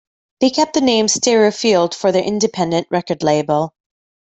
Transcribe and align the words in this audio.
They 0.39 0.49
kept 0.49 0.73
the 0.73 0.81
name 0.81 1.07
Stereo 1.07 1.51
Field 1.51 1.93
for 1.93 2.11
their 2.11 2.23
independent 2.23 2.87
record 2.89 3.21
label. 3.21 3.75